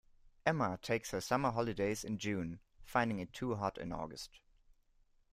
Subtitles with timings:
[0.47, 4.39] Emma takes her summer holidays in June, finding it too hot in August